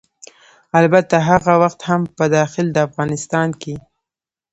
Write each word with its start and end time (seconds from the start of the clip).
البته 0.79 1.15
هغه 1.29 1.53
وخت 1.61 1.79
هم 1.89 2.01
په 2.17 2.25
داخل 2.35 2.65
د 2.71 2.77
افغانستان 2.87 3.49
کې 3.61 3.75